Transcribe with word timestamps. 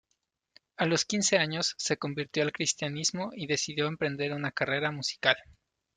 A 0.77 0.87
los 0.87 1.05
quince 1.05 1.37
años, 1.37 1.75
se 1.77 1.95
convirtió 1.95 2.41
al 2.41 2.51
cristianismo 2.51 3.29
y 3.35 3.45
decidió 3.45 3.85
emprender 3.85 4.33
una 4.33 4.51
carrera 4.51 4.89
musical. 4.89 5.37